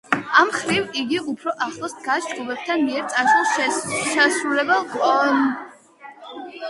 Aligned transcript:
ამ 0.37 0.47
მხრივ 0.51 0.95
იგი 1.01 1.19
უფრო 1.33 1.51
ახლოს 1.65 1.93
დგას 1.99 2.31
ჯგუფის 2.31 2.73
მიერ 2.87 3.05
წარსულში 3.11 3.69
შესრულებულ 4.15 4.89
კონცეფტუალურ 4.95 5.39
მასალასთან. 5.39 6.59